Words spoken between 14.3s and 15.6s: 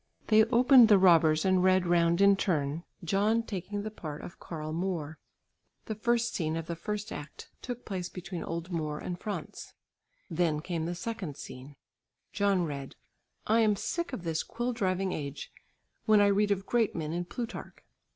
quill driving age